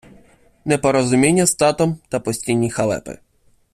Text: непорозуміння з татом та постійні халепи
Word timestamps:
непорозуміння 0.65 1.45
з 1.45 1.55
татом 1.55 1.99
та 2.09 2.19
постійні 2.19 2.71
халепи 2.71 3.17